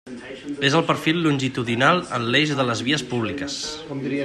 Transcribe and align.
És 0.69 0.77
el 0.77 0.85
perfil 0.87 1.19
longitudinal 1.25 2.01
en 2.19 2.25
l'eix 2.35 2.55
de 2.61 2.65
les 2.71 2.81
vies 2.91 3.07
públiques. 3.15 3.61